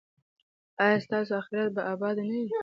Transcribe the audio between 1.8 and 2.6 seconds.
اباد نه وي؟